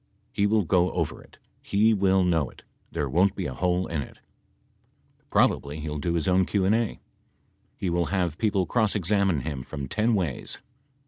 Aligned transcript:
He 0.31 0.47
will 0.47 0.63
go 0.63 0.91
over 0.93 1.21
it. 1.21 1.37
He 1.61 1.93
will 1.93 2.23
know 2.23 2.49
it. 2.49 2.63
There 2.91 3.07
won't 3.07 3.35
be 3.35 3.45
a 3.45 3.53
hole 3.53 3.85
in 3.85 4.01
it. 4.01 4.17
Probably 5.29 5.79
he 5.79 5.89
will 5.89 5.99
do 5.99 6.15
his 6.15 6.27
own 6.27 6.43
Q 6.47 6.65
and 6.65 6.73
A. 6.73 6.99
He 7.77 7.91
will 7.91 8.05
have 8.05 8.39
people 8.39 8.65
cross 8.65 8.95
examine 8.95 9.41
him 9.41 9.61
from 9.61 9.87
ten 9.87 10.15
ways. 10.15 10.57